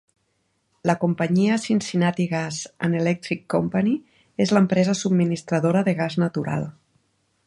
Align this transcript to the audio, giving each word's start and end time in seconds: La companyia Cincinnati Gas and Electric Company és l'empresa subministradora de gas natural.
La 0.89 0.93
companyia 1.01 1.57
Cincinnati 1.65 2.25
Gas 2.31 2.57
and 2.87 2.99
Electric 3.01 3.45
Company 3.55 3.93
és 4.47 4.57
l'empresa 4.59 4.99
subministradora 5.03 5.89
de 5.91 5.95
gas 6.01 6.19
natural. 6.25 6.67